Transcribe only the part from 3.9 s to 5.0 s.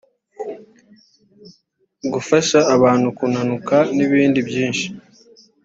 n’ibindi byinshi